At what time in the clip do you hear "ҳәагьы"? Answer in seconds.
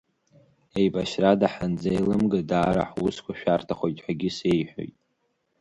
4.03-4.29